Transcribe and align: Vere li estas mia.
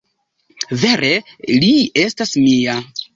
Vere 0.83 1.11
li 1.65 1.69
estas 2.05 2.33
mia. 2.47 2.79